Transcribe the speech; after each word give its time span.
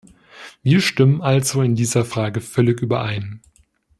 Wir 0.63 0.81
stimmen 0.81 1.21
also 1.21 1.61
in 1.61 1.75
dieser 1.75 2.05
Frage 2.05 2.41
völlig 2.41 2.81
überein. 2.81 3.39